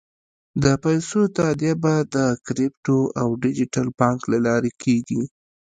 [0.63, 5.23] د پیسو تادیه به د کریپټو او ډیجیټل بانک له لارې کېږي.